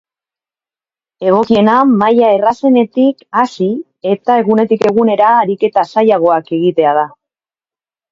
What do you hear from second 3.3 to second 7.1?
hasi eta egunetik egunera ariketa zailagoak egitea da.